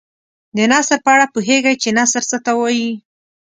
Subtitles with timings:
[0.55, 2.91] د نثر په اړه پوهیږئ چې نثر څه ته وايي.